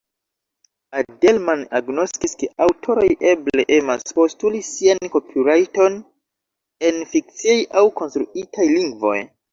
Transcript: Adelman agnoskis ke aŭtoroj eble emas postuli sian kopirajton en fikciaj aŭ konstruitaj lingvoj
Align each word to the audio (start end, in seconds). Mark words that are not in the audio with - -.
Adelman 0.99 1.59
agnoskis 1.79 2.33
ke 2.43 2.49
aŭtoroj 2.67 3.05
eble 3.33 3.65
emas 3.77 4.07
postuli 4.21 4.63
sian 4.71 5.11
kopirajton 5.17 6.01
en 6.91 6.99
fikciaj 7.15 7.59
aŭ 7.83 7.85
konstruitaj 8.01 8.67
lingvoj 8.77 9.19